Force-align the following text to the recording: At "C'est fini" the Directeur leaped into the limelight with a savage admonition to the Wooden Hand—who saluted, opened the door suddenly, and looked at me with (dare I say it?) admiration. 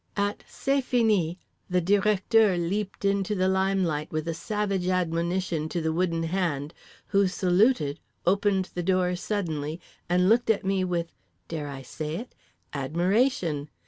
At 0.17 0.43
"C'est 0.47 0.81
fini" 0.81 1.37
the 1.69 1.79
Directeur 1.79 2.57
leaped 2.57 3.05
into 3.05 3.35
the 3.35 3.47
limelight 3.47 4.11
with 4.11 4.27
a 4.27 4.33
savage 4.33 4.87
admonition 4.87 5.69
to 5.69 5.79
the 5.79 5.93
Wooden 5.93 6.23
Hand—who 6.23 7.27
saluted, 7.27 7.99
opened 8.25 8.71
the 8.73 8.81
door 8.81 9.15
suddenly, 9.15 9.79
and 10.09 10.27
looked 10.27 10.49
at 10.49 10.65
me 10.65 10.83
with 10.83 11.11
(dare 11.47 11.67
I 11.67 11.83
say 11.83 12.15
it?) 12.15 12.33
admiration. 12.73 13.69